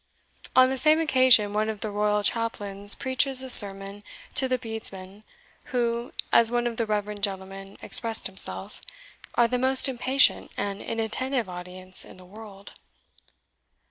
On 0.55 0.71
the 0.71 0.79
same 0.79 0.99
occasion 0.99 1.53
one 1.53 1.69
of 1.69 1.81
the 1.81 1.91
Royal 1.91 2.23
Chaplains 2.23 2.95
preaches 2.95 3.43
a 3.43 3.51
sermon 3.51 4.03
to 4.33 4.47
the 4.47 4.57
Bedesmen, 4.57 5.21
who 5.65 6.11
(as 6.33 6.49
one 6.49 6.65
of 6.65 6.77
the 6.77 6.87
reverend 6.87 7.21
gentlemen 7.21 7.77
expressed 7.83 8.25
himself) 8.25 8.81
are 9.35 9.47
the 9.47 9.59
most 9.59 9.87
impatient 9.87 10.51
and 10.57 10.81
inattentive 10.81 11.47
audience 11.47 12.03
in 12.03 12.17
the 12.17 12.25
world. 12.25 12.73